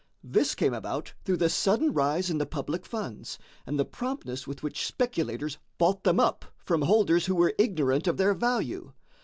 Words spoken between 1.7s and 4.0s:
rise in the public funds, and the